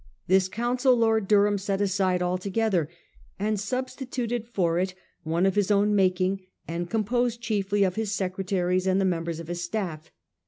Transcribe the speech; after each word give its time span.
This 0.25 0.49
council 0.49 0.95
Lord 0.97 1.27
Durham 1.27 1.59
set 1.59 1.79
aside 1.79 2.23
altogether, 2.23 2.89
and 3.37 3.59
substituted 3.59 4.47
for 4.47 4.79
it 4.79 4.95
one 5.21 5.45
of 5.45 5.53
his 5.53 5.69
own 5.69 5.93
making, 5.93 6.41
and 6.67 6.89
composed 6.89 7.39
chiefly 7.39 7.83
of 7.83 7.97
his 7.97 8.11
secretaries 8.11 8.87
and 8.87 8.99
the 8.99 9.05
members 9.05 9.39
of 9.39 9.47
his 9.47 9.63
staff. 9.63 10.09